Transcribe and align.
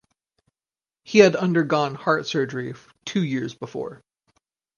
He 1.03 1.19
had 1.19 1.35
undergone 1.35 1.93
heart 1.93 2.25
surgery 2.25 2.73
two 3.05 3.23
years 3.23 3.53
before. 3.53 4.01